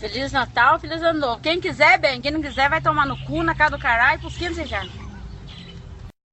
[0.00, 1.42] Feliz Natal, Feliz Ano Novo.
[1.42, 2.22] Quem quiser, bem.
[2.22, 4.82] Quem não quiser, vai tomar no cu, na cara do caralho, pros 15 já.